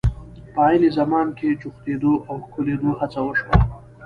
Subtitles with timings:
[0.53, 3.55] په عین زمان کې جوختېدو او ښکلېدو هڅه وشوه.